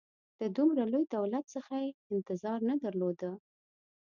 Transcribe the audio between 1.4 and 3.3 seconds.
څخه یې انتظار نه درلود.